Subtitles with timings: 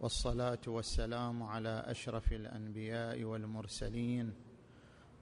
[0.00, 4.34] والصلاة والسلام على أشرف الأنبياء والمرسلين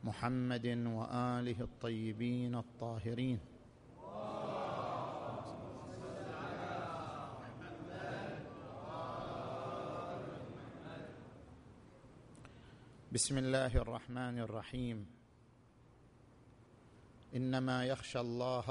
[0.05, 3.39] محمد وآله الطيبين الطاهرين.
[13.13, 15.07] بسم الله الرحمن الرحيم.
[17.37, 18.69] إنما يخشى الله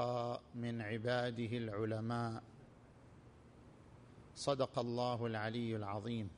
[0.54, 2.42] من عباده العلماء
[4.36, 6.30] صدق الله العلي العظيم.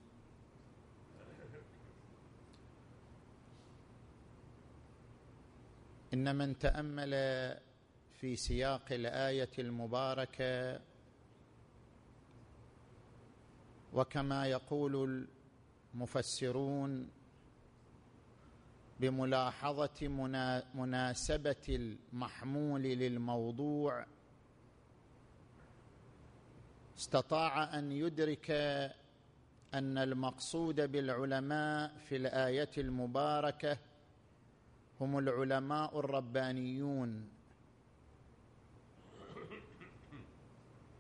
[6.15, 7.11] إن من تأمل
[8.13, 10.81] في سياق الآية المباركة
[13.93, 15.27] وكما يقول
[15.95, 17.11] المفسرون
[19.01, 20.09] بملاحظة
[20.75, 24.07] مناسبة المحمول للموضوع
[26.99, 28.51] استطاع أن يدرك
[29.75, 33.79] أن المقصود بالعلماء في الآية المباركة
[35.01, 37.29] هم العلماء الربانيون.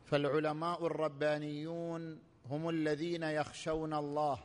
[0.04, 2.18] فالعلماء الربانيون
[2.50, 4.38] هم الذين يخشون الله.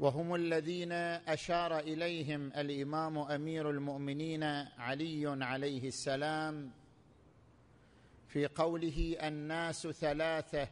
[0.00, 4.42] وهم الذين أشار إليهم الإمام أمير المؤمنين
[4.78, 6.70] علي عليه السلام
[8.28, 10.68] في قوله الناس ثلاثة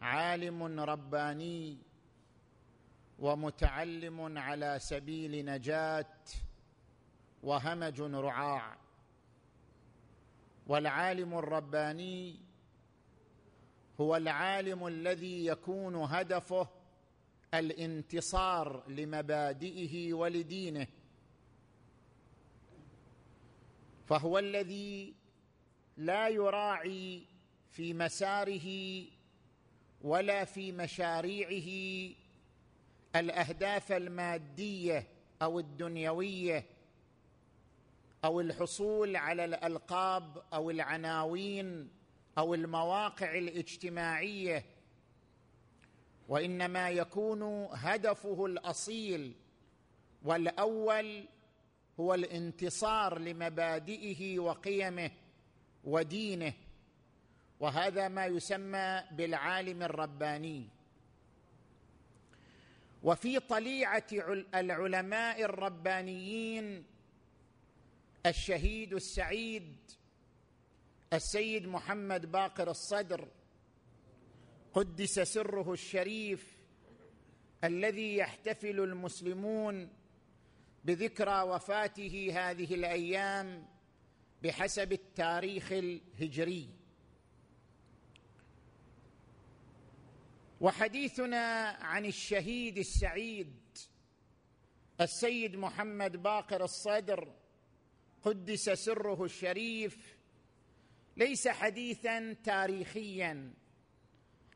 [0.00, 1.78] عالم رباني
[3.18, 6.14] ومتعلم على سبيل نجاة
[7.42, 8.76] وهمج رعاع.
[10.66, 12.40] والعالم الرباني
[14.00, 16.68] هو العالم الذي يكون هدفه
[17.54, 20.86] الانتصار لمبادئه ولدينه.
[24.06, 25.14] فهو الذي
[25.96, 27.22] لا يراعي
[27.70, 29.04] في مساره
[30.02, 32.14] ولا في مشاريعه
[33.16, 35.06] الأهداف المادية
[35.42, 36.64] أو الدنيوية
[38.24, 41.90] أو الحصول على الألقاب أو العناوين
[42.38, 44.64] أو المواقع الاجتماعية
[46.28, 49.34] وإنما يكون هدفه الأصيل
[50.22, 51.24] والأول
[52.00, 55.10] هو الانتصار لمبادئه وقيمه
[55.84, 56.52] ودينه
[57.60, 60.68] وهذا ما يسمى بالعالم الرباني.
[63.02, 64.06] وفي طليعة
[64.54, 66.84] العلماء الربانيين
[68.26, 69.76] الشهيد السعيد
[71.12, 73.28] السيد محمد باقر الصدر
[74.74, 76.58] قدس سره الشريف
[77.64, 79.92] الذي يحتفل المسلمون
[80.84, 83.66] بذكرى وفاته هذه الأيام
[84.42, 86.68] بحسب التاريخ الهجري.
[90.60, 93.54] وحديثنا عن الشهيد السعيد
[95.00, 97.34] السيد محمد باقر الصدر
[98.22, 100.16] قدس سره الشريف
[101.16, 103.54] ليس حديثا تاريخيا.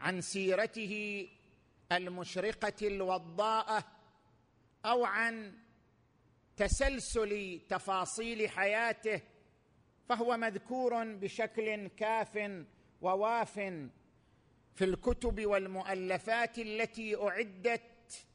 [0.00, 1.26] عن سيرته
[1.92, 3.84] المشرقة الوضاءة
[4.84, 5.52] أو عن
[6.56, 9.20] تسلسل تفاصيل حياته
[10.08, 12.64] فهو مذكور بشكل كاف
[13.00, 13.54] وواف
[14.74, 18.26] في الكتب والمؤلفات التي أعدت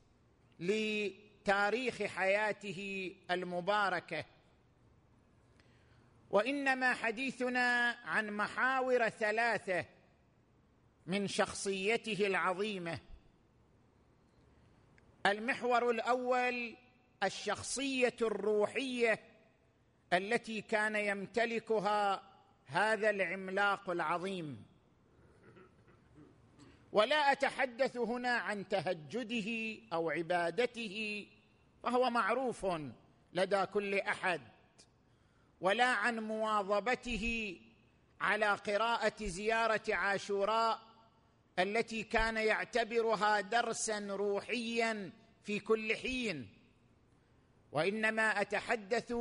[0.59, 4.25] لتاريخ حياته المباركة.
[6.29, 9.85] وإنما حديثنا عن محاور ثلاثة
[11.07, 12.99] من شخصيته العظيمة.
[15.25, 16.75] المحور الأول
[17.23, 19.19] الشخصية الروحية
[20.13, 22.23] التي كان يمتلكها
[22.65, 24.65] هذا العملاق العظيم.
[26.91, 31.27] ولا أتحدث هنا عن تهجده أو عبادته
[31.83, 32.67] فهو معروف
[33.33, 34.41] لدى كل أحد
[35.61, 37.57] ولا عن مواظبته
[38.21, 40.92] على قراءة زيارة عاشوراء
[41.59, 45.11] التي كان يعتبرها درسا روحيا
[45.43, 46.49] في كل حين.
[47.71, 49.13] وإنما أتحدث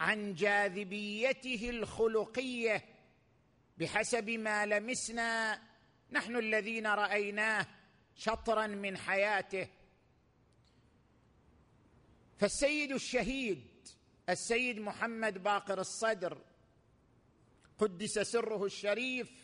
[0.00, 2.84] عن جاذبيته الخلقية
[3.78, 5.62] بحسب ما لمسنا
[6.10, 7.66] نحن الذين رأيناه
[8.16, 9.68] شطرا من حياته.
[12.38, 13.72] فالسيد الشهيد
[14.28, 16.38] السيد محمد باقر الصدر
[17.78, 19.41] قدس سره الشريف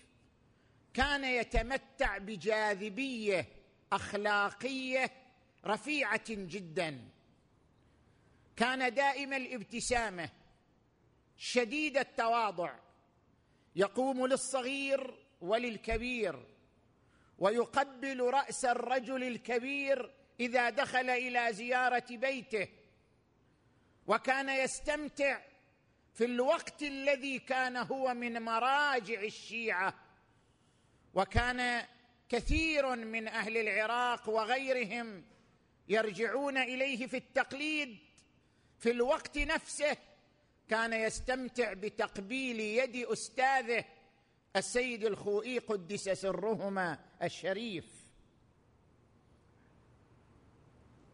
[0.94, 3.48] كان يتمتع بجاذبية
[3.92, 5.10] أخلاقية
[5.66, 7.08] رفيعة جدا.
[8.56, 10.30] كان دائم الابتسامة
[11.36, 12.74] شديد التواضع
[13.76, 16.46] يقوم للصغير وللكبير
[17.38, 22.68] ويقبل رأس الرجل الكبير إذا دخل إلى زيارة بيته.
[24.06, 25.40] وكان يستمتع
[26.14, 29.94] في الوقت الذي كان هو من مراجع الشيعة.
[31.14, 31.86] وكان
[32.28, 35.24] كثير من أهل العراق وغيرهم
[35.88, 37.98] يرجعون إليه في التقليد
[38.78, 39.96] في الوقت نفسه
[40.68, 43.84] كان يستمتع بتقبيل يد أستاذه
[44.56, 47.84] السيد الخوئي قدس سرهما الشريف.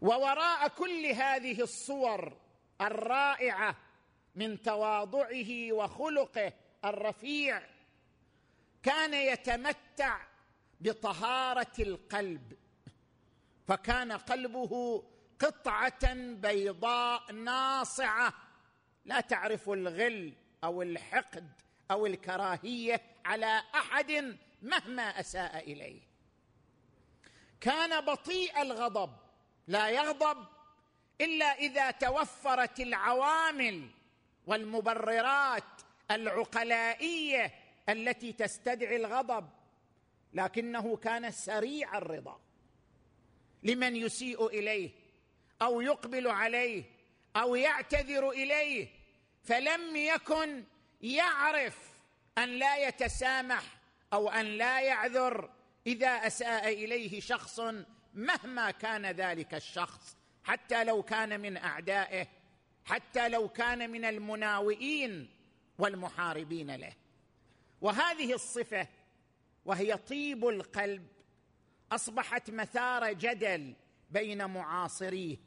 [0.01, 2.37] ووراء كل هذه الصور
[2.81, 3.77] الرائعة
[4.35, 6.53] من تواضعه وخلقه
[6.85, 7.74] الرفيع
[8.85, 10.21] كان يتمتع
[10.81, 12.53] بطهارة القلب
[13.67, 15.03] فكان قلبه
[15.39, 18.33] قطعة بيضاء ناصعة.
[19.05, 20.33] لا تعرف الغل
[20.63, 21.49] أو الحقد
[21.91, 26.01] أو الكراهية على أحد مهما أساء إليه.
[27.61, 29.17] كان بطيء الغضب
[29.67, 30.45] لا يغضب
[31.21, 33.89] إلا إذا توفرت العوامل
[34.47, 39.49] والمبررات العقلائية التي تستدعي الغضب
[40.33, 42.39] لكنه كان سريع الرضا.
[43.63, 44.91] لمن يسيء إليه
[45.61, 46.83] أو يقبل عليه
[47.35, 48.87] أو يعتذر إليه
[49.43, 50.63] فلم يكن
[51.01, 51.77] يعرف
[52.37, 53.63] أن لا يتسامح
[54.13, 55.49] أو أن لا يعذر
[55.87, 57.59] إذا أساء إليه شخص
[58.13, 62.27] مهما كان ذلك الشخص حتى لو كان من أعدائه
[62.85, 65.29] حتى لو كان من المناوئين
[65.77, 66.93] والمحاربين له.
[67.85, 68.87] وهذه الصفة
[69.65, 71.07] وهي طيب القلب.
[71.91, 73.73] أصبحت مثار جدل
[74.09, 75.37] بين معاصريه.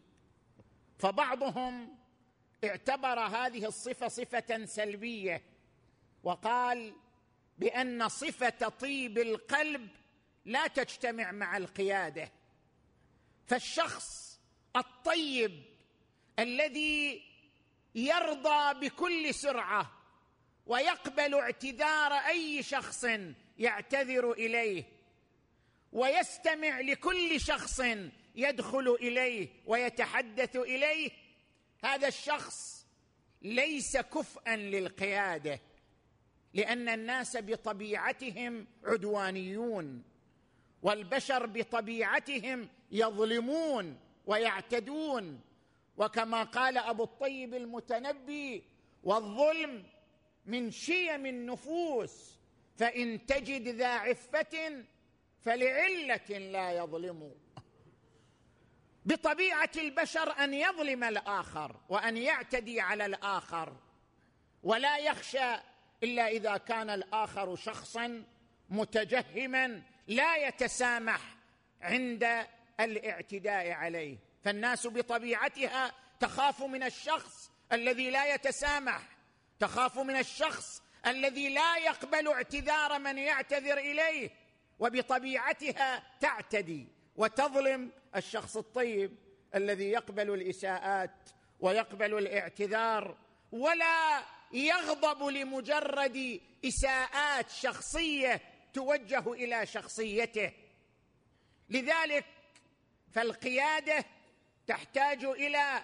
[0.99, 1.99] فبعضهم
[2.65, 5.43] اعتبر هذه الصفة صفة سلبية
[6.23, 6.95] وقال
[7.59, 9.89] بأن صفة طيب القلب
[10.45, 12.33] لا تجتمع مع القيادة.
[13.47, 14.41] فالشخص
[14.77, 15.63] الطيب
[16.39, 17.23] الذي
[17.95, 19.98] يرضى بكل سرعة
[20.69, 23.07] ويقبل اعتذار أي شخص
[23.59, 24.85] يعتذر إليه
[25.93, 27.83] ويستمع لكل شخص
[28.35, 31.11] يدخل إليه ويتحدث إليه.
[31.85, 32.87] هذا الشخص
[33.43, 35.61] ليس كفءا للقيادة
[36.55, 40.03] لأن الناس بطبيعتهم عدوانيون
[40.83, 45.41] والبشر بطبيعتهم يظلمون ويعتدون.
[45.97, 48.65] وكما قال أبو الطيب المتنبي
[49.03, 49.85] والظلم
[50.49, 52.39] من شيم النفوس
[52.77, 54.85] فإن تجد ذا عفة
[55.41, 57.35] فلعلة لا يظلم.
[59.05, 63.77] بطبيعة البشر أن يظلم الآخر وأن يعتدي على الآخر
[64.63, 65.55] ولا يخشى
[66.03, 68.25] إلا إذا كان الآخر شخصا
[68.71, 71.37] متجهما لا يتسامح
[71.81, 72.47] عند
[72.81, 74.19] الاعتداء عليه.
[74.45, 79.18] فالناس بطبيعتها تخاف من الشخص الذي لا يتسامح
[79.61, 84.31] تخاف من الشخص الذي لا يقبل اعتذار من يعتذر إليه
[84.79, 89.17] وبطبيعتها تعتدي وتظلم الشخص الطيب
[89.55, 91.29] الذي يقبل الإساءات
[91.61, 93.17] ويقبل الاعتذار
[93.53, 94.23] ولا
[94.53, 98.41] يغضب لمجرد إساءات شخصية
[98.75, 100.53] توجه إلى شخصيته.
[101.71, 102.25] لذلك
[103.13, 104.05] فالقيادة
[104.67, 105.83] تحتاج إلى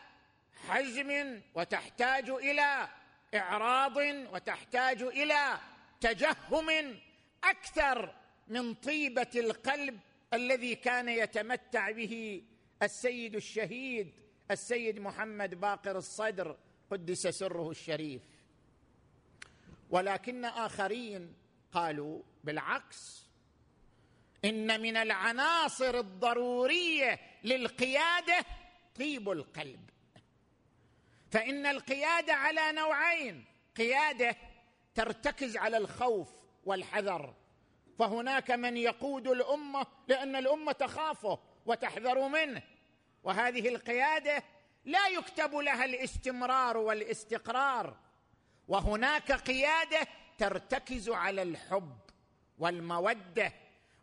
[0.68, 2.88] حزم وتحتاج إلى
[3.34, 3.96] إعراض
[4.32, 5.58] وتحتاج إلى
[6.00, 6.98] تجهم
[7.44, 8.14] أكثر
[8.48, 10.00] من طيبة القلب
[10.32, 12.42] الذي كان يتمتع به
[12.82, 14.12] السيد الشهيد
[14.50, 16.56] السيد محمد باقر الصدر
[16.90, 18.22] قدس سره الشريف.
[19.90, 21.34] ولكن آخرين
[21.72, 23.24] قالوا بالعكس
[24.44, 28.44] إن من العناصر الضرورية للقيادة
[28.98, 29.90] طيب القلب.
[31.34, 33.44] فإن القيادة على نوعين.
[33.76, 34.36] قيادة
[34.94, 36.28] ترتكز على الخوف
[36.64, 37.34] والحذر.
[37.98, 42.62] فهناك من يقود الأمة لأن الأمة تخافه وتحذر منه.
[43.24, 44.42] وهذه القيادة
[44.84, 47.96] لا يكتب لها الاستمرار والاستقرار.
[48.68, 50.06] وهناك قيادة
[50.38, 51.98] ترتكز على الحب
[52.58, 53.52] والمودة.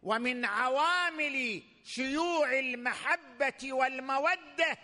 [0.03, 4.77] ومن عوامل شيوع المحبة والمودة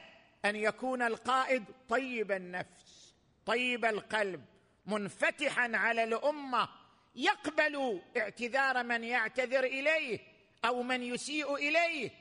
[0.49, 4.45] أن يكون القائد طيب النفس طيب القلب
[4.85, 6.69] منفتحا على الأمة
[7.15, 10.19] يقبل اعتذار من يعتذر إليه
[10.65, 12.11] أو من يسيء إليه.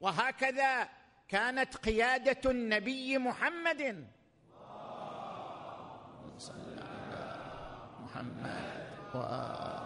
[0.00, 0.88] وهكذا
[1.28, 4.08] كانت قيادة النبي محمد.
[6.38, 9.80] صلى على محمد وآله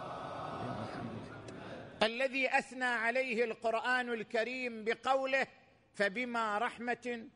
[2.03, 5.47] الذي أثنى عليه القرآن الكريم بقوله
[5.93, 7.27] فبما رحمة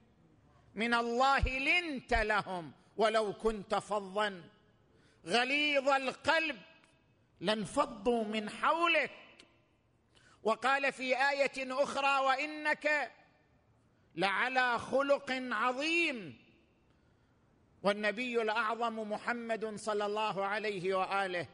[0.75, 4.41] من الله لنت لهم ولو كنت فظا.
[5.25, 6.57] غليظ القلب
[7.39, 9.11] لانفضوا من حولك.
[10.43, 13.11] وقال في آية أخرى وإنك
[14.15, 16.37] لعلى خلق عظيم.
[17.83, 21.47] والنبي الأعظم محمد صلى الله عليه وآله.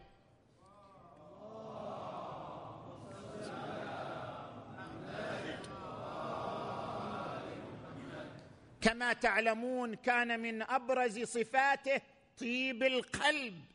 [8.85, 12.01] كما تعلمون كان من أبرز صفاته
[12.39, 13.65] طيب القلب.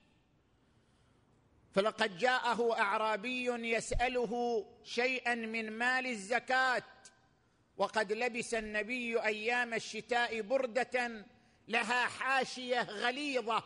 [1.74, 6.82] فلقد جاءه أعرابي يسأله شيئا من مال الزكاة
[7.76, 11.24] وقد لبس النبي أيام الشتاء بردة
[11.68, 13.64] لها حاشية غليظة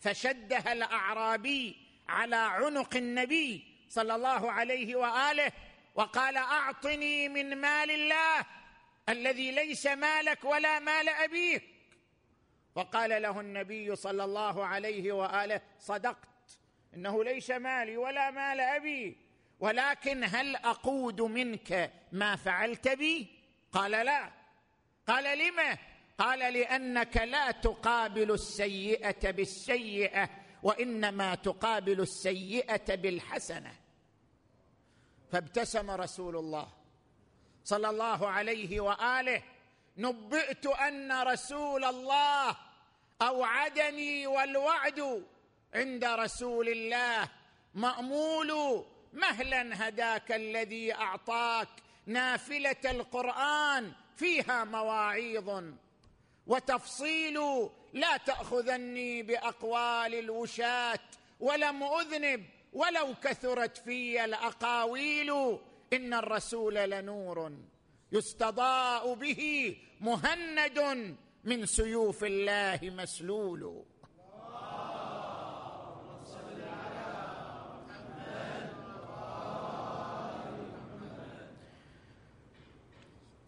[0.00, 1.76] فشدها الأعرابي
[2.08, 5.52] على عنق النبي صلى الله عليه وآله
[5.94, 8.46] وقال أعطني من مال الله.
[9.10, 11.64] الذي ليس مالك ولا مال أبيك.
[12.74, 16.58] فقال له النبي صلى الله عليه وآله صدقت
[16.94, 19.16] إنه ليس مالي ولا مال أبي
[19.60, 23.26] ولكن هل أقود منك ما فعلت بي؟
[23.72, 24.32] قال لا.
[25.06, 25.78] قال لم؟
[26.18, 30.30] قال لأنك لا تقابل السيئة بالسيئة
[30.62, 33.72] وإنما تقابل السيئة بالحسنة.
[35.32, 36.79] فابتسم رسول الله.
[37.64, 39.42] صلى الله عليه وآله
[39.96, 42.56] نبئت أن رسول الله
[43.22, 45.24] أوعدني والوعد
[45.74, 47.28] عند رسول الله.
[47.74, 51.68] مأمول مهلا هداك الذي أعطاك
[52.06, 55.64] نافلة القرآن فيها مواعيظ
[56.46, 57.38] وتفصيل
[57.92, 60.98] لا تأخذني بأقوال الوشاة
[61.40, 65.58] ولم أذنب ولو كثرت في الأقاويل.
[65.92, 67.52] إن الرسول لنور
[68.12, 73.84] يستضاء به مهند من سيوف الله مسلول.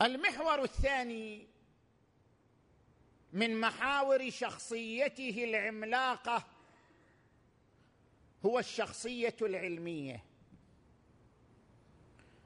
[0.02, 1.46] المحور الثاني
[3.32, 6.44] من محاور شخصيته العملاقة
[8.46, 10.31] هو الشخصية العلمية.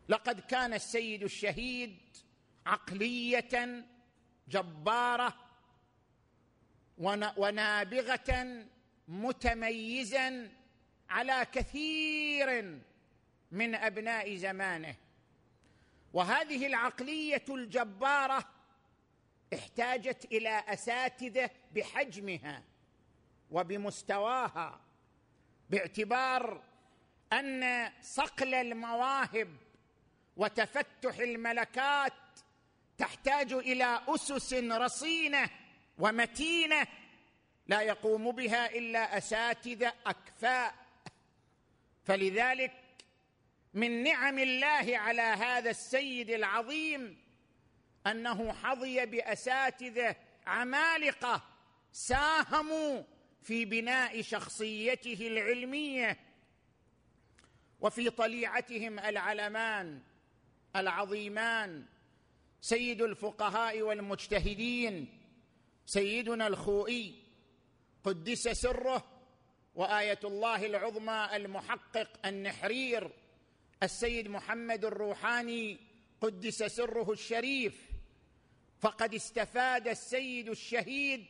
[0.09, 1.99] لقد كان السيد الشهيد
[2.67, 3.85] عقلية
[4.49, 5.35] جبارة
[7.37, 8.65] ونابغة
[9.09, 10.53] متميزا
[11.11, 12.79] على كثير
[13.51, 14.95] من أبناء زمانه.
[16.13, 18.45] وهذه العقلية الجبارة
[19.55, 22.63] احتاجت إلى أساتذة بحجمها
[23.51, 24.81] وبمستواها
[25.71, 26.63] باعتبار
[27.33, 29.49] أن صقل المواهب
[30.37, 32.13] وتفتح الملكات
[32.99, 35.51] تحتاج إلى أسس رصينة
[35.99, 36.87] ومتينة
[37.67, 40.75] لا يقوم بها إلا أساتذة أكفاء.
[42.05, 42.73] فلذلك
[43.75, 47.19] من نعم الله على هذا السيد العظيم
[48.07, 50.17] أنه حظي بأساتذة
[50.47, 51.43] عمالقة
[51.93, 53.03] ساهموا
[53.43, 56.19] في بناء شخصيته العلمية
[57.81, 60.03] وفي طليعتهم العلمان.
[60.81, 61.85] العظيمان
[62.61, 65.19] سيد الفقهاء والمجتهدين
[65.87, 67.23] سيدنا الخوئي
[68.05, 69.05] قدس سره
[69.75, 73.11] وآية الله العظمى المحقق النحرير
[73.83, 75.79] السيد محمد الروحاني
[76.21, 77.87] قدس سره الشريف.
[78.81, 81.27] فقد استفاد السيد الشهيد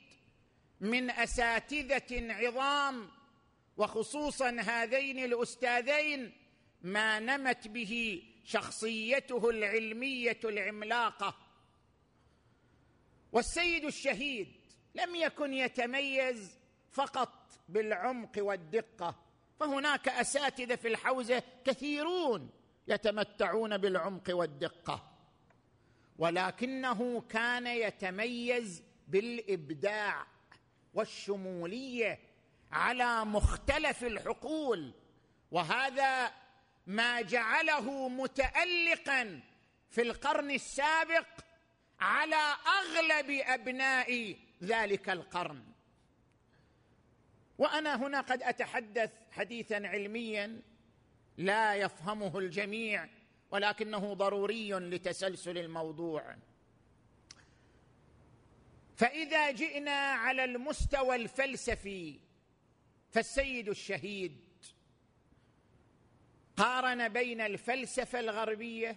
[0.81, 3.09] من أساتذة عظام
[3.76, 6.33] وخصوصا هذين الأستاذين
[6.87, 11.37] ما نمت به شخصيته العلمية العملاقة.
[13.33, 14.49] والسيد الشهيد
[14.95, 16.59] لم يكن يتميز
[16.90, 17.33] فقط
[17.69, 19.14] بالعمق والدقة
[19.61, 22.50] فهناك أساتذة في الحوزة كثيرون
[22.88, 25.12] يتمتعون بالعمق والدقة.
[26.19, 30.26] ولكنه كان يتميز بالإبداع
[30.95, 32.19] والشمولية
[32.73, 34.93] على مختلف الحقول
[35.50, 36.33] وهذا
[36.87, 39.40] ما جعله متالقا
[39.90, 41.26] في القرن السابق
[42.00, 45.64] على أغلب أبناء ذلك القرن.
[47.59, 50.62] وأنا هنا قد أتحدث حديثا علميا
[51.37, 53.09] لا يفهمه الجميع
[53.50, 56.37] ولكنه ضروري لتسلسل الموضوع.
[58.97, 62.21] فإذا جئنا على المستوى الفلسفي
[63.11, 64.46] فالسيد الشهيد
[66.57, 68.97] قارن بين الفلسفة الغربية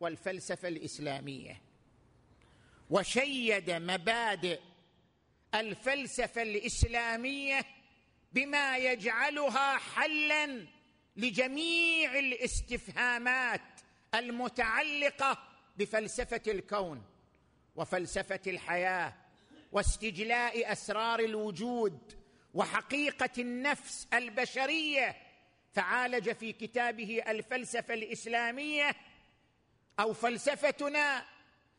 [0.00, 1.60] والفلسفة الإسلامية.
[2.90, 4.60] وشيد مبادئ
[5.54, 7.64] الفلسفة الإسلامية
[8.32, 10.66] بما يجعلها حلا
[11.16, 13.60] لجميع الاستفهامات
[14.14, 15.38] المتعلقة
[15.76, 17.04] بفلسفة الكون
[17.76, 19.14] وفلسفة الحياة
[19.72, 21.98] واستجلاء أسرار الوجود
[22.54, 25.16] وحقيقة النفس البشرية
[25.72, 28.96] فعالج في كتابه الفلسفة الإسلامية
[30.00, 31.24] أو فلسفتنا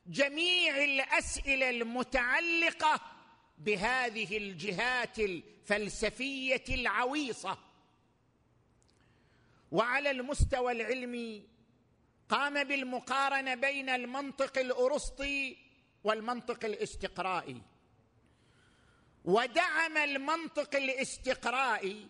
[0.07, 3.01] جميع الأسئلة المتعلقة
[3.57, 7.57] بهذه الجهات الفلسفية العويصة.
[9.71, 11.47] وعلى المستوى العلمي
[12.29, 15.57] قام بالمقارنة بين المنطق الأرسطي
[16.03, 17.61] والمنطق الاستقرائي.
[19.25, 22.07] ودعم المنطق الاستقرائي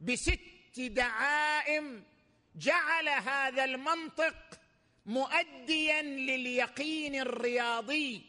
[0.00, 2.04] بست دعائم
[2.56, 4.34] جعل هذا المنطق
[5.06, 8.22] مؤديا لليقين الرياضي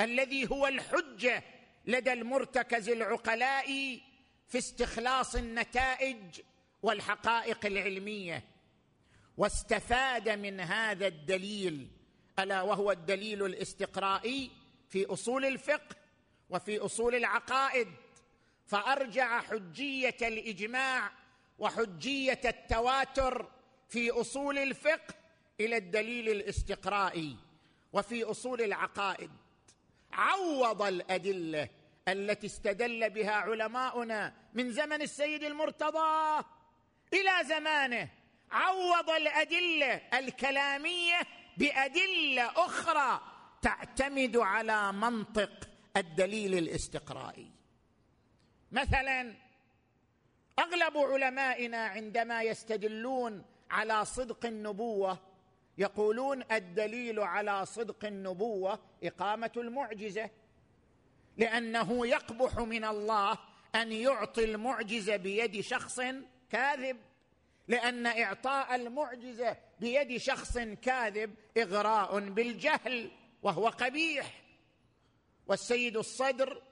[0.00, 1.42] الذي هو الحجة
[1.86, 3.66] لدى المرتكز العقلاء
[4.48, 6.40] في استخلاص النتائج
[6.82, 8.44] والحقائق العلمية.
[9.36, 11.88] واستفاد من هذا الدليل
[12.38, 14.50] ألا وهو الدليل الاستقرائي
[14.88, 15.96] في أصول الفقه
[16.50, 17.88] وفي أصول العقائد
[18.66, 21.12] فأرجع حجية الإجماع
[21.62, 23.50] وحجية التواتر
[23.88, 25.14] في أصول الفقه
[25.60, 27.36] إلى الدليل الاستقرائي
[27.92, 29.30] وفي أصول العقائد.
[30.12, 31.68] عوض الأدلة
[32.08, 36.44] التي استدل بها علماؤنا من زمن السيد المرتضى
[37.12, 38.08] إلى زمانه.
[38.50, 41.20] عوض الأدلة الكلامية
[41.56, 43.20] بأدلة أخرى
[43.62, 47.50] تعتمد على منطق الدليل الاستقرائي.
[48.72, 49.41] مثلا
[50.58, 55.18] أغلب علمائنا عندما يستدلون على صدق النبوة
[55.78, 60.30] يقولون الدليل على صدق النبوة إقامة المعجزة
[61.36, 63.38] لأنه يقبح من الله
[63.74, 66.00] أن يعطي المعجزه بيد شخص
[66.50, 66.96] كاذب
[67.68, 73.10] لأن إعطاء المعجزه بيد شخص كاذب إغراء بالجهل
[73.42, 74.42] وهو قبيح.
[75.46, 76.62] والسيد الصدر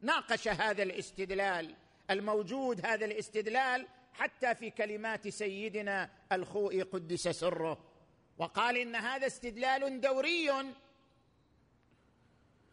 [0.00, 1.74] ناقش هذا الاستدلال
[2.10, 7.84] الموجود هذا الاستدلال حتى في كلمات سيدنا الخوئي قدس سره.
[8.38, 10.50] وقال إن هذا استدلال دوري.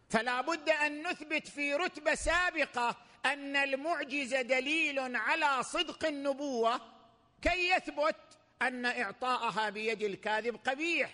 [0.09, 6.81] فلا بد أن نثبت في رتبة سابقة أن المعجزه دليل على صدق النبوة
[7.41, 8.15] كي يثبت
[8.61, 11.13] أن إعطاءها بيد الكاذب قبيح.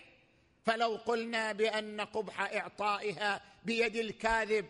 [0.65, 4.65] فلو قلنا بأن قبح إعطائها بيد الكاذب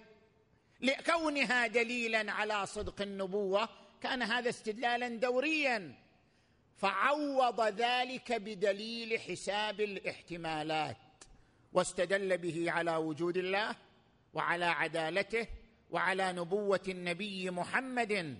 [0.81, 3.69] لكونها دليلا على صدق النبوة
[4.01, 5.95] كان هذا استدلالا دوريا.
[6.77, 10.97] فعوض ذلك بدليل حساب الاحتمالات
[11.73, 13.75] واستدل به على وجود الله
[14.33, 15.47] وعلى عدالته
[15.91, 18.37] وعلى نبوة النبي محمد.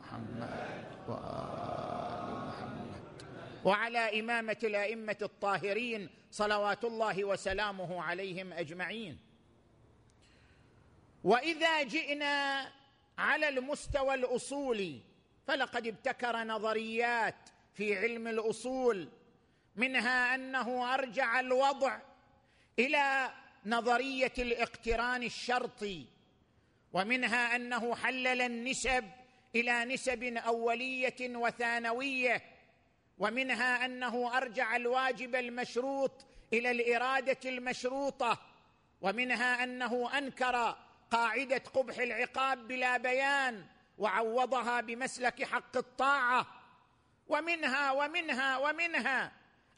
[0.00, 0.72] محمد
[3.64, 9.18] وعلى إمامة الأئمة الطاهرين صلوات الله وسلامه عليهم أجمعين.
[11.24, 12.68] وإذا جئنا
[13.18, 15.00] على المستوى الأصولي
[15.46, 17.34] فلقد ابتكر نظريات
[17.74, 19.08] في علم الأصول
[19.76, 21.98] منها أنه أرجع الوضع
[22.78, 23.30] إلى
[23.66, 26.06] نظرية الاقتران الشرطي
[26.92, 29.10] ومنها أنه حلل النسب
[29.54, 32.42] إلى نسب أولية وثانوية
[33.22, 36.12] ومنها أنه أرجع الواجب المشروط
[36.52, 38.38] إلى الإرادة المشروطة
[39.00, 40.76] ومنها أنه أنكر
[41.10, 43.64] قاعدة قبح العقاب بلا بيان
[43.98, 46.46] وعوضها بمسلك حق الطاعة.
[47.28, 49.32] ومنها ومنها ومنها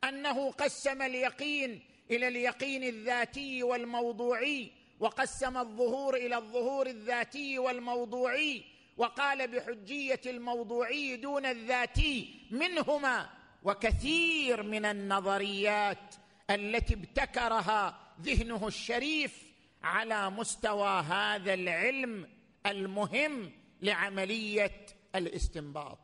[0.04, 8.64] أنه قسم اليقين إلى اليقين الذاتي والموضوعي وقسم الظهور إلى الظهور الذاتي والموضوعي
[8.96, 13.30] وقال بحجية الموضوعي دون الذاتي منهما
[13.62, 16.14] وكثير من النظريات
[16.50, 19.42] التي ابتكرها ذهنه الشريف
[19.82, 22.28] على مستوى هذا العلم
[22.66, 23.52] المهم
[23.82, 25.98] لعملية الاستنباط.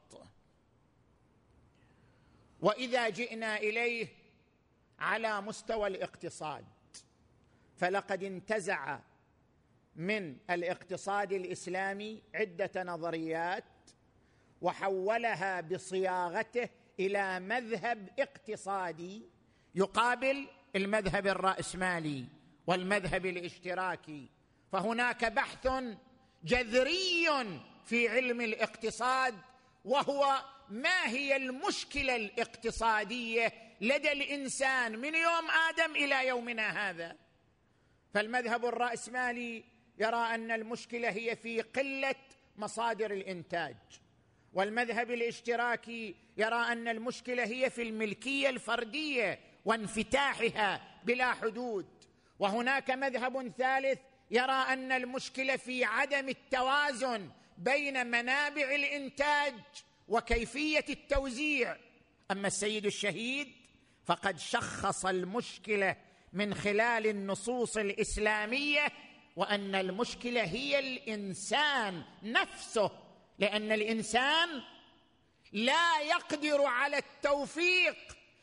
[2.60, 4.08] وإذا جئنا إليه
[4.98, 6.64] على مستوى الاقتصاد
[7.76, 8.98] فلقد انتزع
[10.00, 13.64] من الاقتصاد الإسلامي عدة نظريات
[14.62, 16.68] وحولها بصياغته
[17.00, 19.22] إلى مذهب اقتصادي
[19.74, 22.24] يقابل المذهب الرأسمالي
[22.66, 24.28] والمذهب الاشتراكي.
[24.72, 25.68] فهناك بحث
[26.44, 27.26] جذري
[27.84, 29.34] في علم الاقتصاد
[29.84, 37.16] وهو ما هي المشكلة الاقتصادية لدى الإنسان من يوم آدم إلى يومنا هذا.
[38.14, 39.69] فالمذهب الرأسمالي
[40.00, 42.14] يرى أن المشكلة هي في قلة
[42.56, 43.76] مصادر الإنتاج.
[44.52, 51.86] والمذهب الاشتراكي يرى أن المشكلة هي في الملكية الفردية وانفتاحها بلا حدود.
[52.38, 53.98] وهناك مذهب ثالث
[54.30, 59.54] يرى أن المشكلة في عدم التوازن بين منابع الإنتاج
[60.08, 61.76] وكيفية التوزيع.
[62.30, 63.48] أما السيد الشهيد
[64.06, 65.96] فقد شخص المشكلة
[66.32, 68.92] من خلال النصوص الإسلامية
[69.40, 72.90] وأن المشكلة هي الإنسان نفسه
[73.38, 74.48] لأن الإنسان
[75.52, 77.96] لا يقدر على التوفيق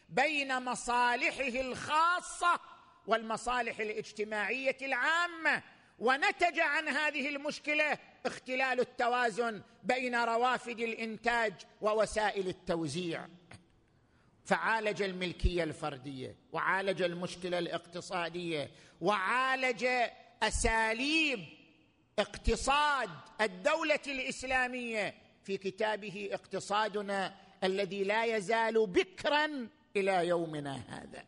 [0.09, 2.59] بين مصالحه الخاصة
[3.07, 5.63] والمصالح الاجتماعية العامة.
[5.99, 13.27] ونتج عن هذه المشكلة اختلال التوازن بين روافد الإنتاج ووسائل التوزيع.
[14.45, 19.87] فعالج الملكية الفردية وعالج المشكلة الاقتصادية وعالج
[20.43, 21.45] أساليب
[22.19, 23.09] اقتصاد
[23.41, 25.13] الدولة الإسلامية.
[25.43, 31.25] في كتابه اقتصادنا الذي لا يزال بكرا إلى يومنا هذا.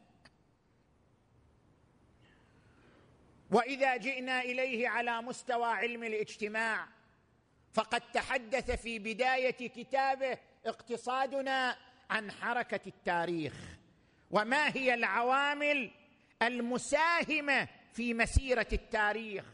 [3.52, 6.88] وإذا جئنا إليه على مستوى علم الاجتماع
[7.74, 11.78] فقد تحدث في بداية كتابه اقتصادنا
[12.10, 13.54] عن حركة التاريخ.
[14.32, 15.91] وما هي العوامل
[16.41, 17.67] المساهمة
[17.99, 19.45] في مسيرة التاريخ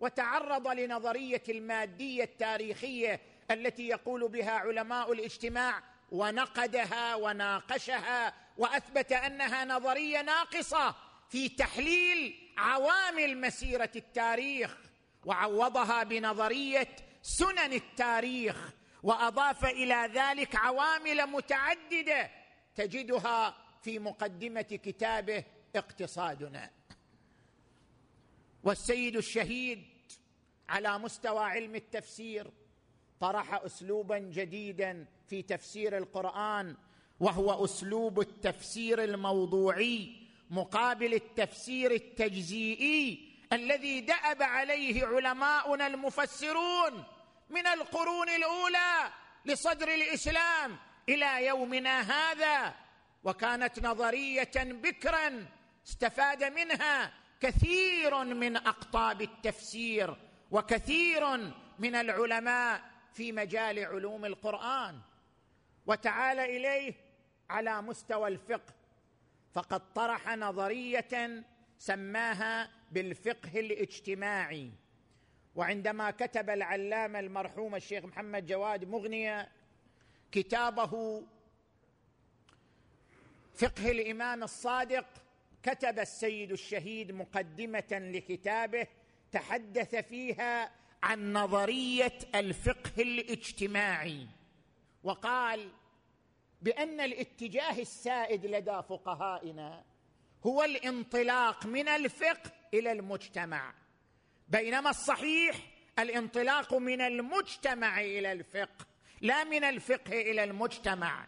[0.00, 10.94] وتعرض لنظرية المادية التاريخية التي يقول بها علماء الاجتماع ونقدها وناقشها وأثبت أنها نظرية ناقصة
[11.28, 14.76] في تحليل عوامل مسيرة التاريخ
[15.24, 16.88] وعوضها بنظرية
[17.22, 18.70] سنن التاريخ
[19.02, 22.30] وأضاف إلى ذلك عوامل متعددة
[22.74, 25.44] تجدها في مقدمة كتابه
[25.76, 26.79] اقتصادنا.
[28.64, 29.84] والسيد الشهيد
[30.68, 32.50] على مستوى علم التفسير
[33.20, 36.76] طرح اسلوبا جديدا في تفسير القرآن
[37.20, 40.16] وهو أسلوب التفسير الموضوعي
[40.50, 47.04] مقابل التفسير التجزيئي الذي دأب عليه علماؤنا المفسرون
[47.50, 49.12] من القرون الأولى
[49.44, 50.76] لصدر الإسلام
[51.08, 52.74] إلى يومنا هذا
[53.24, 55.46] وكانت نظرية بكرا
[55.86, 60.16] استفاد منها كثير من أقطاب التفسير
[60.50, 61.36] وكثير
[61.78, 65.00] من العلماء في مجال علوم القرآن.
[65.86, 66.94] وتعال إليه
[67.50, 68.74] على مستوى الفقه.
[69.52, 71.44] فقد طرح نظرية
[71.78, 74.70] سماها بالفقه الاجتماعي.
[75.54, 79.48] وعندما كتب العلامة المرحوم الشيخ محمد جواد مغنية
[80.32, 81.22] كتابه
[83.54, 85.06] فقه الإمام الصادق
[85.62, 88.86] كتب السيد الشهيد مقدمة لكتابه
[89.32, 90.70] تحدث فيها
[91.02, 94.26] عن نظرية الفقه الاجتماعي
[95.04, 95.70] وقال
[96.62, 99.84] بأن الاتجاه السائد لدى فقهائنا
[100.46, 103.74] هو الانطلاق من الفقه إلى المجتمع
[104.48, 105.56] بينما الصحيح
[105.98, 108.86] الانطلاق من المجتمع إلى الفقه
[109.20, 111.26] لا من الفقه إلى المجتمع.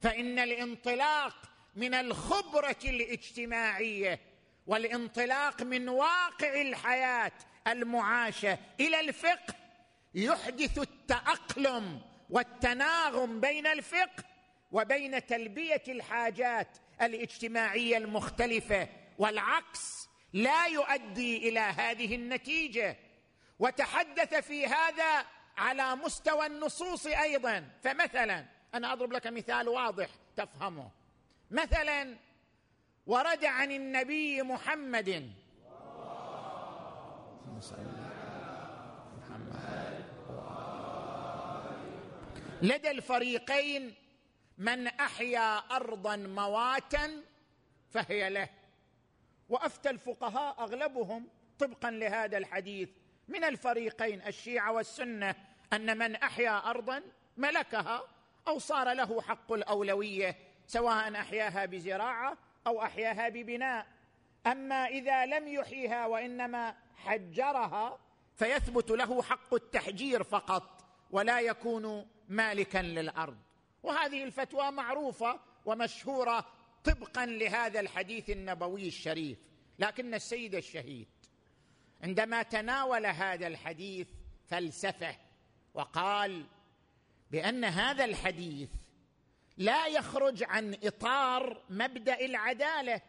[0.00, 4.20] فإن الانطلاق من الخبرة الاجتماعية
[4.66, 7.32] والانطلاق من واقع الحياة
[7.66, 9.54] المعاشة إلى الفقه
[10.14, 14.24] يحدث التأقلم والتناغم بين الفقه
[14.72, 16.68] وبين تلبية الحاجات
[17.02, 22.96] الاجتماعية المختلفة والعكس لا يؤدي إلى هذه النتيجة.
[23.58, 27.68] وتحدث في هذا على مستوى النصوص أيضا.
[27.82, 30.90] فمثلا أنا أضرب لك مثال واضح تفهمه.
[31.54, 32.16] مثلا
[33.06, 35.32] ورد عن النبي محمد.
[42.62, 43.94] لدى الفريقين
[44.58, 47.22] من أحيا ارضا مواتا
[47.90, 48.48] فهي له.
[49.48, 52.88] وأفتى الفقهاء أغلبهم طبقا لهذا الحديث.
[53.28, 55.34] من الفريقين الشيعة والسنة
[55.72, 57.02] أن من أحيا ارضا
[57.36, 58.04] ملكها
[58.48, 60.53] أو صار له حق الأولوية.
[60.66, 63.86] سواء أحياها بزراعة أو أحياها ببناء.
[64.46, 67.98] أما إذا لم يحيها وإنما حجرها
[68.36, 73.36] فيثبت له حق التحجير فقط ولا يكون مالكا للأرض.
[73.82, 76.46] وهذه الفتوى معروفة ومشهورة
[76.84, 79.38] طبقا لهذا الحديث النبوي الشريف
[79.78, 81.08] لكن السيد الشهيد
[82.02, 84.08] عندما تناول هذا الحديث
[84.48, 85.16] فلسفة
[85.74, 86.46] وقال
[87.30, 88.68] بأن هذا الحديث
[89.56, 93.00] لا يخرج عن إطار مبدأ العدالة.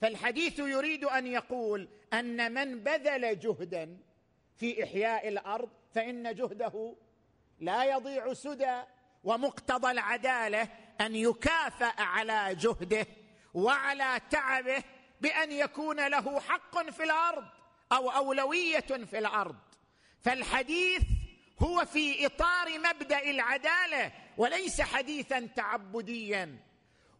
[0.00, 3.98] فالحديث يريد أن يقول أن من بذل جهدا
[4.56, 6.96] في إحياء الأرض فإن جهده
[7.60, 8.82] لا يضيع سدى
[9.24, 10.68] ومقتضى العدالة
[11.00, 13.06] أن يكافأ على جهده
[13.54, 14.82] وعلى تعبه
[15.20, 17.44] بأن يكون له حق في الأرض
[17.92, 19.56] أو أولوية في الأرض.
[20.20, 21.02] فالحديث
[21.62, 24.12] هو في إطار مبدأ العدالة.
[24.36, 26.58] وليس حديثا تعبديا.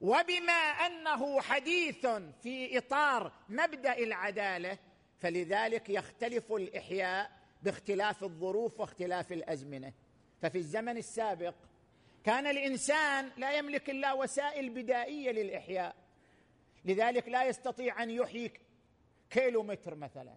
[0.00, 2.06] وبما أنه حديث
[2.42, 4.78] في إطار مبدأ العدالة
[5.18, 7.30] فلذلك يختلف الإحياء
[7.62, 9.92] باختلاف الظروف واختلاف الأزمنة.
[10.42, 11.54] ففي الزمن السابق
[12.24, 15.96] كان الإنسان لا يملك إلا وسائل بدائية للإحياء.
[16.84, 18.52] لذلك لا يستطيع أن يحيي
[19.30, 20.36] كيلو متر مثلا.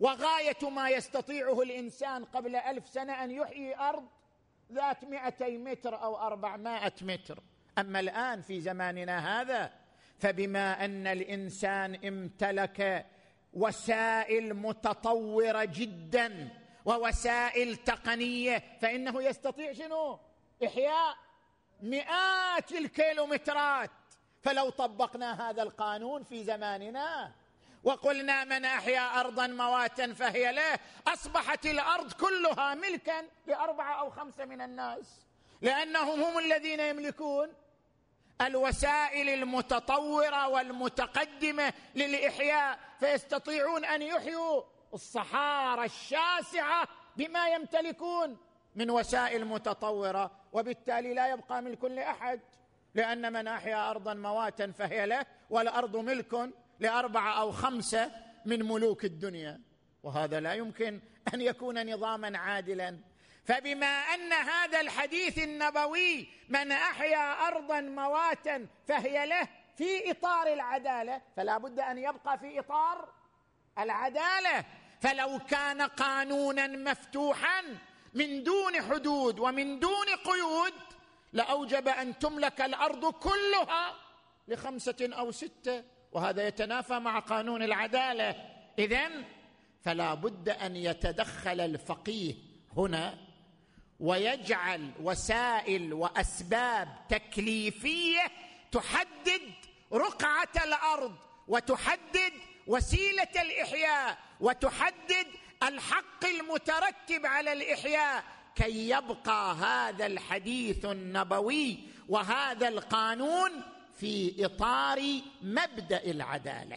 [0.00, 4.08] وغاية ما يستطيعه الإنسان قبل ألف سنة أن يحيي أرض
[4.72, 7.42] ذات مئتي متر أو أربعمائة متر.
[7.78, 9.72] أما الآن في زماننا هذا
[10.18, 13.06] فبما أن الإنسان امتلك
[13.54, 16.48] وسائل متطورة جدا
[16.84, 20.18] ووسائل تقنية فإنه يستطيع شنو؟
[20.66, 21.16] إحياء
[21.82, 23.90] مئات الكيلومترات.
[24.42, 27.32] فلو طبقنا هذا القانون في زماننا
[27.84, 34.60] وقلنا من أحيا أرضا مواتا فهي له أصبحت الأرض كلها ملكا لأربعة أو خمسه من
[34.60, 35.26] الناس
[35.60, 37.52] لأنهم هم الذين يملكون
[38.40, 44.62] الوسائل المتطورة والمتقدمة للإحياء فيستطيعون أن يحيوا
[44.94, 48.36] الصحارى الشاسعة بما يمتلكون
[48.74, 52.40] من وسائل متطورة وبالتالي لا يبقى ملك لأحد
[52.94, 56.50] لأن من أحيا أرضا مواتا فهي له والأرض ملك
[56.82, 58.10] لأربعة أو خمسة
[58.44, 59.60] من ملوك الدنيا.
[60.02, 61.00] وهذا لا يمكن
[61.34, 62.98] أن يكون نظاما عادلا.
[63.44, 71.58] فبما أن هذا الحديث النبوي من أحيا ارضا مواتا فهي له في إطار العدالة فلا
[71.58, 73.08] بد أن يبقى في إطار
[73.78, 74.64] العدالة.
[75.00, 77.62] فلو كان قانونا مفتوحا
[78.14, 80.72] من دون حدود ومن دون قيود
[81.32, 83.94] لأوجب أن تملك الأرض كلها
[84.48, 88.34] لخمسة أو ستة وهذا يتنافى مع قانون العدالة.
[88.78, 89.24] إذن
[89.84, 92.34] فلا بد أن يتدخل الفقيه
[92.76, 93.18] هنا
[94.00, 98.22] ويجعل وسائل وأسباب تكليفية
[98.72, 99.42] تحدد
[99.92, 101.14] رقعة الأرض
[101.48, 102.32] وتحدد
[102.66, 105.26] وسيلة الإحياء وتحدد
[105.62, 108.24] الحق المترتب على الإحياء.
[108.54, 113.50] كي يبقى هذا الحديث النبوي وهذا القانون
[113.94, 115.00] في إطار
[115.42, 116.76] مبدأ العدالة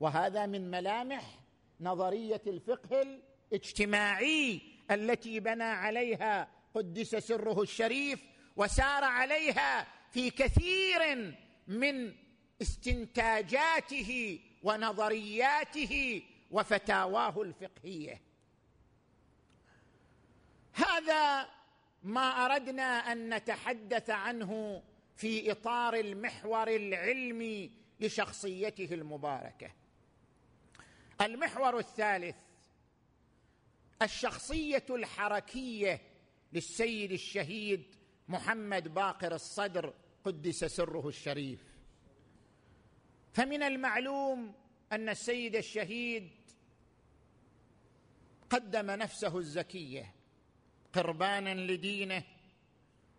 [0.00, 1.38] وهذا من ملامح
[1.80, 3.20] نظرية الفقه
[3.52, 8.20] الاجتماعي التي بنى عليها قدس سره الشريف
[8.56, 11.34] وسار عليها في كثير
[11.66, 12.14] من
[12.62, 18.20] استنتاجاته ونظرياته وفتاواه الفقهية.
[20.72, 21.48] هذا
[22.02, 24.82] ما أردنا أن نتحدث عنه
[25.22, 29.70] في إطار المحور العلمي لشخصيته المباركة.
[31.20, 32.36] المحور الثالث
[34.02, 36.00] الشخصية الحركية
[36.52, 37.94] للسيد الشهيد
[38.28, 41.64] محمد باقر الصدر قدس سره الشريف.
[43.32, 44.54] فمن المعلوم
[44.92, 46.30] أن السيد الشهيد
[48.50, 50.14] قدم نفسه الزكية
[50.92, 52.22] قربانا لدينه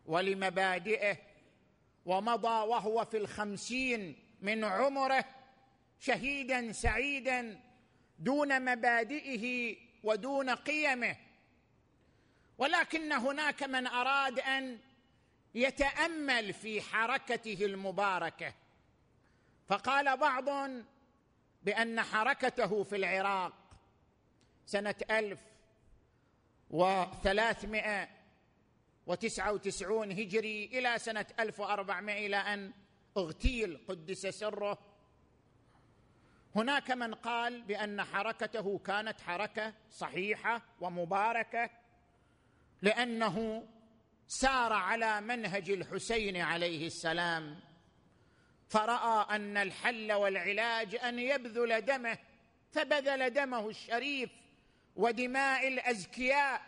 [0.06, 1.33] ولمبادئه
[2.06, 5.26] ومضى وهو في الخمسين من عمره
[6.00, 7.60] شهيدا سعيدا
[8.20, 11.16] دون مبادئه ودون قيمه.
[12.58, 14.80] ولكن هناك من أراد أن
[15.56, 18.54] يتأمل في حركته المباركة.
[19.68, 20.50] فقال بعض
[21.64, 23.54] بأن حركته في العراق
[24.66, 25.40] سنة ألف
[26.70, 28.10] وثلاثمائة
[29.08, 32.74] وتسعة وتسعون هجري إلى سنة ألف وأربعمائة إلى أن
[33.18, 34.80] أغتيل قدس سره.
[36.56, 41.70] هناك من قال بأن حركته كانت حركة صحيحة ومباركة
[42.82, 43.68] لأنه
[44.28, 47.60] سار على منهج الحسين عليه السلام.
[48.70, 52.18] فرأى أن الحل والعلاج أن يبذل دمه
[52.72, 54.30] فبذل دمه الشريف
[54.96, 56.62] ودماء الأزكياء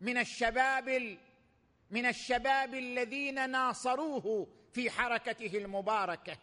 [0.00, 1.18] من الشباب
[1.90, 6.36] من الشباب الذين ناصروه في حركته المباركة.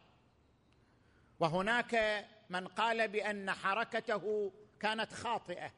[1.39, 5.71] وهناك من قال بأن حركته كانت خاطئة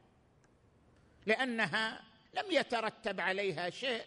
[1.26, 4.04] لأنها لم يترتب عليها شيء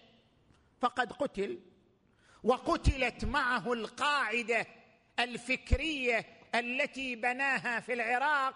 [0.81, 1.59] فقد قتل
[2.43, 4.65] وقتلت معه القاعدة
[5.19, 8.55] الفكرية التي بناها في العراق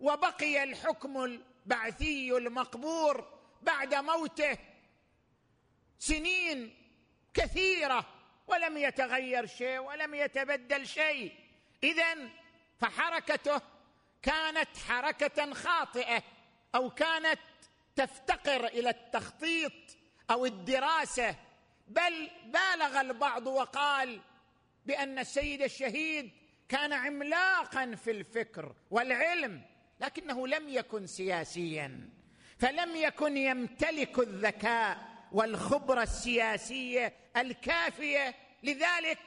[0.00, 3.28] وبقي الحكم البعثي المقبور
[3.62, 4.58] بعد موته
[5.98, 6.74] سنين
[7.34, 8.06] كثيرة
[8.46, 11.32] ولم يتغير شيء ولم يتبدل شيء.
[11.82, 12.28] اذا
[12.80, 13.60] فحركته
[14.22, 16.22] كانت حركة خاطئة
[16.74, 17.40] أو كانت
[17.96, 19.72] تفتقر إلى التخطيط
[20.30, 21.36] أو الدراسة.
[21.88, 24.20] بل بالغ البعض وقال
[24.86, 26.30] بأن السيد الشهيد
[26.68, 29.62] كان عملاقا في الفكر والعلم
[30.00, 32.08] لكنه لم يكن سياسيا
[32.58, 38.34] فلم يكن يمتلك الذكاء والخبرة السياسية الكافية.
[38.62, 39.18] لذلك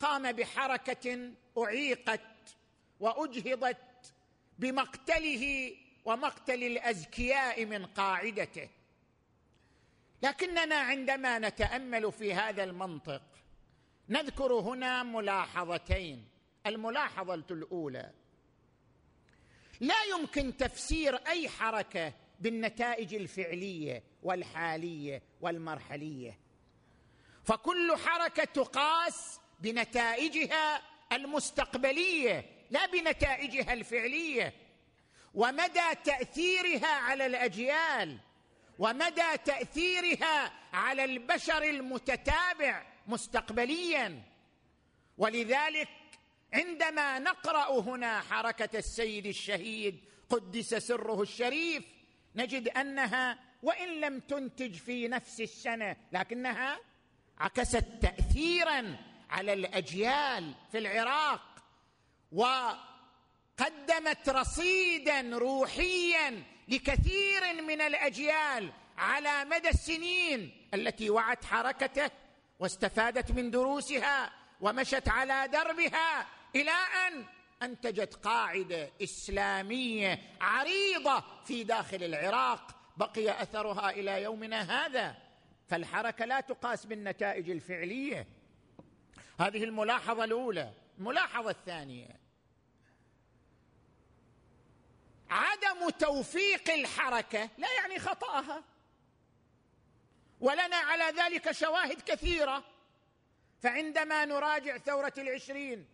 [0.00, 2.20] قام بحركة أعيقت
[3.00, 4.14] وأجهضت
[4.58, 8.68] بمقتله ومقتل الاذكياء من قاعدته.
[10.22, 13.22] لكننا عندما نتأمل في هذا المنطق
[14.08, 16.28] نذكر هنا ملاحظتين.
[16.66, 18.10] الملاحظة الأولى
[19.80, 26.38] لا يمكن تفسير أي حركة بالنتائج الفعلية والحالية والمرحلية.
[27.44, 34.54] فكل حركة تقاس بنتائجها المستقبلية لا بنتائجها الفعلية.
[35.34, 38.18] ومدى تأثيرها على الأجيال
[38.78, 44.22] ومدى تأثيرها على البشر المتتابع مستقبليا.
[45.18, 45.88] ولذلك
[46.52, 50.00] عندما نقرأ هنا حركة السيد الشهيد
[50.30, 51.84] قدس سره الشريف
[52.36, 56.78] نجد أنها وإن لم تنتج في نفس السنة لكنها
[57.38, 58.96] عكست تاثيرا
[59.30, 61.42] على الأجيال في العراق
[62.32, 72.10] وقدمت رصيدا روحيا لكثير من الأجيال على مدى السنين التي وعت حركته
[72.58, 76.70] واستفادت من دروسها ومشت على دربها إلى
[77.06, 77.24] أن
[77.64, 85.16] انتجت قاعدة إسلامية عريضة في داخل العراق بقي أثرها إلى يومنا هذا.
[85.68, 88.26] فالحركة لا تقاس بالنتائج الفعلية.
[89.40, 90.72] هذه الملاحظة الأولى.
[90.98, 92.20] الملاحظة الثانية.
[95.30, 98.64] عدم توفيق الحركة لا يعني خطأها.
[100.40, 102.64] ولنا على ذلك شواهد كثيرة.
[103.62, 105.91] فعندما نراجع ثورة العشرين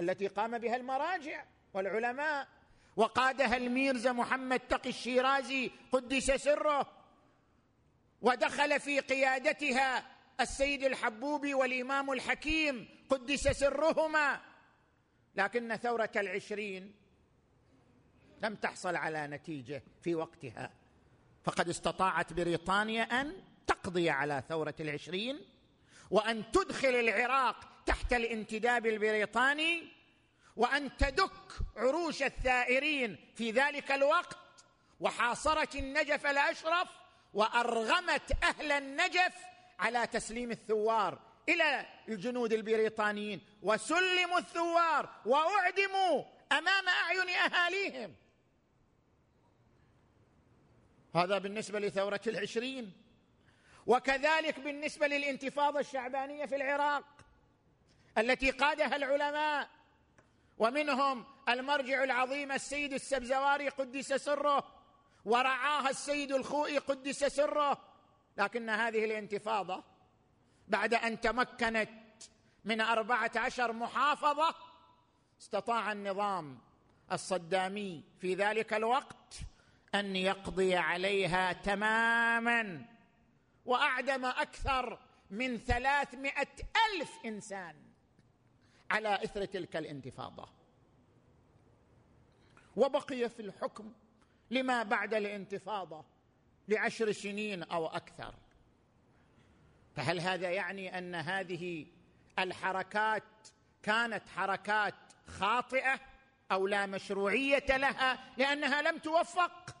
[0.00, 2.48] التي قام بها المراجع والعلماء.
[2.96, 6.92] وقادها الميرزا محمد تقي الشيرازي قدس سره.
[8.22, 10.06] ودخل في قيادتها
[10.40, 14.40] السيد الحبوبي والإمام الحكيم قدس سرهما.
[15.34, 16.94] لكن ثورة العشرين
[18.42, 20.70] لم تحصل على نتيجة في وقتها.
[21.44, 25.40] فقد استطاعت بريطانيا أن تقضي على ثورة العشرين
[26.10, 29.88] وأن تدخل العراق تحت الانتداب البريطاني
[30.56, 31.30] وأن تدك
[31.76, 34.38] عروش الثائرين في ذلك الوقت
[35.00, 36.88] وحاصرت النجف الأشرف
[37.34, 39.34] وأرغمت أهل النجف
[39.78, 43.40] على تسليم الثوار إلى الجنود البريطانيين.
[43.62, 48.14] وسلموا الثوار وأعدموا أمام أعين أهاليهم.
[51.14, 52.92] هذا بالنسبة لثورة العشرين.
[53.86, 57.04] وكذلك بالنسبة للانتفاضة الشعبانية في العراق.
[58.18, 59.68] التي قادها العلماء.
[60.58, 64.64] ومنهم المرجع العظيم السيد السبزواري قدس سره
[65.24, 67.78] ورعاها السيد الخوئي قدس سره.
[68.36, 69.84] لكن هذه الانتفاضة
[70.68, 71.90] بعد أن تمكنت
[72.64, 74.54] من أربعة عشر محافظة
[75.40, 76.58] استطاع النظام
[77.12, 79.34] الصدامي في ذلك الوقت
[79.94, 82.84] أن يقضي عليها تماما
[83.66, 84.98] وأعدم أكثر
[85.30, 86.48] من ثلاثمائة
[86.92, 87.87] ألف إنسان.
[88.90, 90.48] على إثر تلك الانتفاضة.
[92.76, 93.92] وبقي في الحكم
[94.50, 96.04] لما بعد الانتفاضة
[96.68, 98.34] لعشر سنين أو أكثر.
[99.96, 101.86] فهل هذا يعني أن هذه
[102.38, 103.22] الحركات
[103.82, 104.94] كانت حركات
[105.26, 106.00] خاطئة
[106.52, 109.76] أو لا مشروعية لها لأنها لم توفق؟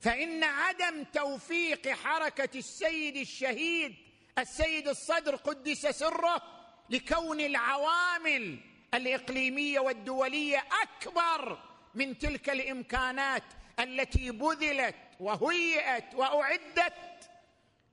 [0.00, 3.96] فإن عدم توفيق حركة السيد الشهيد
[4.38, 6.59] السيد الصدر قدس سره
[6.90, 8.58] لكون العوامل
[8.94, 11.58] الإقليمية والدولية أكبر
[11.94, 13.42] من تلك الإمكانات
[13.80, 17.30] التي بذلت وهيئت وأعدت.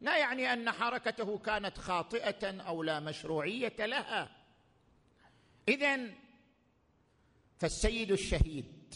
[0.02, 4.30] لا يعني أن حركته كانت خاطئة أو لا مشروعية لها.
[5.68, 6.00] اذا
[7.60, 8.96] فالسيد الشهيد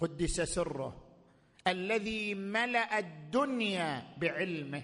[0.00, 1.04] قدس سره
[1.66, 4.82] الذي ملأ الدنيا بعلمه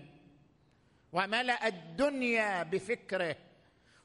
[1.12, 3.36] وملأ الدنيا بفكره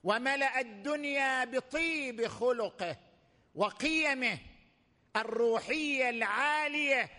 [0.04, 2.98] وملأ الدنيا بطيب خلقه
[3.56, 4.38] وقيمه
[5.16, 7.10] الروحية العالية.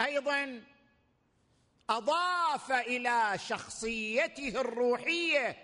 [0.00, 0.62] أيضا
[1.90, 5.56] أضاف إلى شخصيته الروحية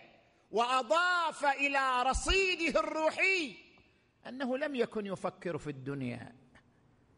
[0.50, 3.56] وأضاف إلى رصيده الروحي.
[4.26, 6.32] أنه لم يكن يفكر في الدنيا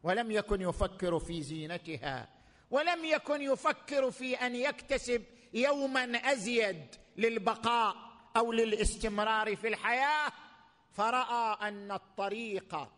[0.02, 2.28] ولم يكن يفكر في زينتها
[2.70, 8.07] ولم يكن يفكر في أن يكتسب يوما أزيد للبقاء.
[8.36, 10.32] أو للاستمرار في الحياة
[10.92, 12.88] فرأى أن الطريق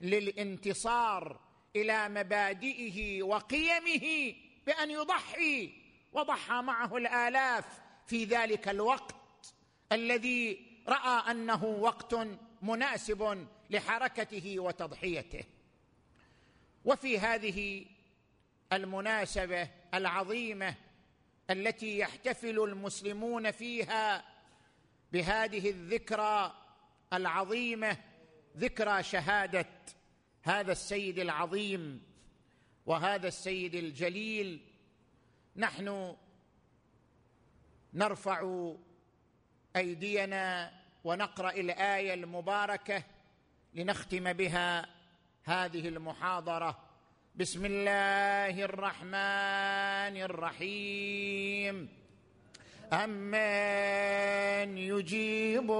[0.00, 1.40] للانتصار
[1.76, 4.34] إلى مبادئه وقيمه
[4.66, 5.72] بأن يضحي
[6.12, 7.64] وضحى معه الآلاف
[8.06, 9.14] في ذلك الوقت
[9.92, 12.16] الذي رأى أنه وقت
[12.62, 15.44] مناسب لحركته وتضحيته.
[16.84, 17.84] وفي هذه
[18.72, 20.74] المناسبة العظيمة
[21.50, 24.35] التي يحتفل المسلمون فيها
[25.12, 26.54] بهذه الذكرى
[27.12, 27.96] العظيمة
[28.56, 29.66] ذكرى شهادة
[30.42, 32.02] هذا السيد العظيم
[32.86, 34.60] وهذا السيد الجليل.
[35.56, 36.16] نحن
[37.94, 38.72] نرفع
[39.76, 40.72] أيدينا
[41.04, 43.02] ونقرأ الآية المباركة
[43.74, 44.86] لنختم بها
[45.44, 46.82] هذه المحاضرة.
[47.34, 51.88] بسم الله الرحمن الرحيم.
[52.96, 55.70] امن يجيب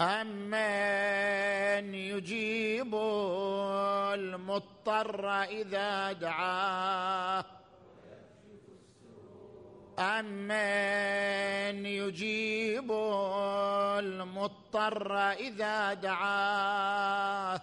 [0.00, 2.94] أمن يجيب
[4.14, 7.44] المضطر إذا دعاه
[9.98, 12.92] أمن يجيب
[13.98, 17.60] المضطر إذا دعاه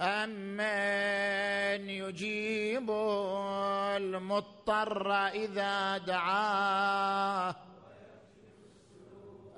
[0.00, 2.90] أمن يجيب
[3.96, 7.56] المضطر إذا دعاه.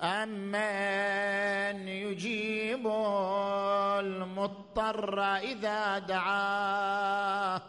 [0.02, 2.86] أمن يجيب
[3.98, 7.62] المضطر إذا دعاه.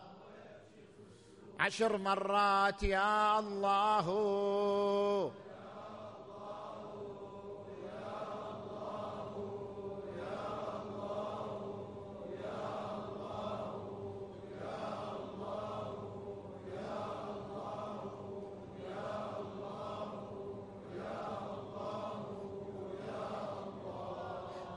[1.60, 4.08] عشر مرات يا الله.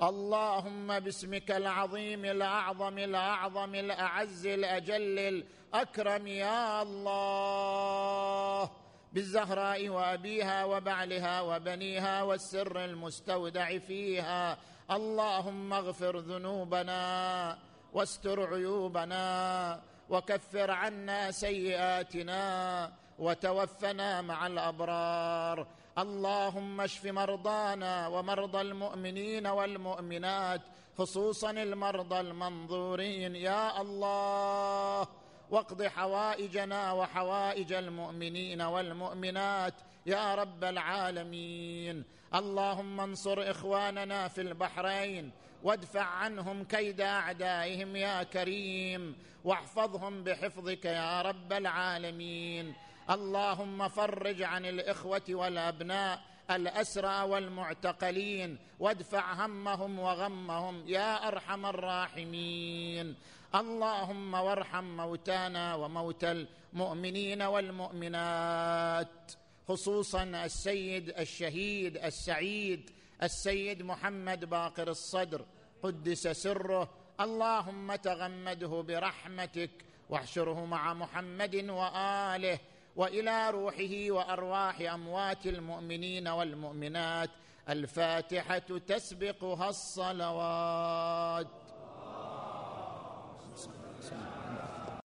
[0.03, 8.70] اللهم باسمك العظيم الأعظم الأعظم الأعز الأجل الأكرم يا الله.
[9.12, 14.59] بالزهراء وأبيها وبعلها وبنيها والسر المستودع فيها.
[14.90, 17.59] اللهم اغفر ذنوبنا
[17.92, 19.80] واستر عيوبنا
[20.11, 25.66] وكفر عنا سيئاتنا وتوفنا مع الأبرار.
[25.98, 30.61] اللهم اشف مرضانا ومرضى المؤمنين والمؤمنات
[30.98, 33.36] خصوصا المرضى المنظورين.
[33.36, 35.09] يا الله
[35.50, 39.74] واقض حوائجنا وحوائج المؤمنين والمؤمنات.
[40.07, 42.04] يا رب العالمين.
[42.34, 45.32] اللهم انصر إخواننا في البحرين.
[45.66, 49.16] وادفع عنهم كيد أعدائهم يا كريم.
[49.44, 52.74] واحفظهم بحفظك يا رب العالمين.
[53.10, 58.58] اللهم فرج عن الإخوة والأبناء الأسرى والمعتقلين.
[58.80, 63.14] وادفع همهم وغمهم يا أرحم الراحمين.
[63.54, 69.32] اللهم وارحم موتانا وموتى المؤمنين والمؤمنات.
[69.68, 72.90] خصوصا السيد الشهيد السعيد
[73.22, 75.44] السيد محمد باقر الصدر.
[75.87, 76.89] قدس سره
[77.20, 79.70] اللهم تغمده برحمتك
[80.11, 82.59] واحشره مع محمد وآله
[82.97, 87.30] وإلى روحه وأرواح أموات المؤمنين والمؤمنات
[87.68, 91.47] الفاتحة تسبقها الصلوات.